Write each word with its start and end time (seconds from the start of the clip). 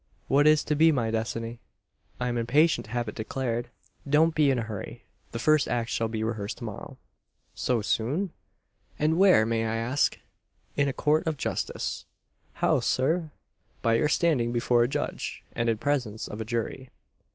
What 0.27 0.47
is 0.47 0.63
to 0.63 0.75
be 0.75 0.91
my 0.91 1.11
destiny? 1.11 1.59
I'm 2.19 2.35
impatient 2.35 2.85
to 2.85 2.91
have 2.93 3.07
it 3.07 3.13
declared." 3.13 3.69
"Don't 4.09 4.33
be 4.33 4.49
in 4.49 4.57
a 4.57 4.63
hurry. 4.63 5.03
The 5.31 5.37
first 5.37 5.67
act 5.67 5.91
shall 5.91 6.07
be 6.07 6.23
rehearsed 6.23 6.57
tomorrow." 6.57 6.97
"So 7.53 7.83
soon? 7.83 8.31
And 8.97 9.19
where, 9.19 9.45
may 9.45 9.63
I 9.63 9.75
ask?" 9.75 10.17
"In 10.75 10.87
a 10.87 10.91
court 10.91 11.27
of 11.27 11.37
justice." 11.37 12.05
"How, 12.53 12.79
sir?" 12.79 13.29
"By 13.83 13.93
your 13.93 14.09
standing 14.09 14.51
before 14.51 14.81
a 14.81 14.87
judge, 14.87 15.43
and 15.55 15.69
in 15.69 15.77
presence 15.77 16.27
of 16.27 16.41
a 16.41 16.45
jury." 16.45 16.89